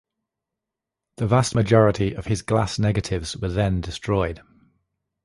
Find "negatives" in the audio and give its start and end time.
2.79-3.37